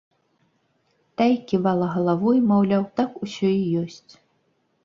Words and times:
Тая 1.21 1.27
ківала 1.51 1.87
галавой, 1.97 2.39
маўляў, 2.53 2.83
так 3.01 3.11
усё 3.29 3.47
і 3.53 3.63
ёсць. 3.83 4.11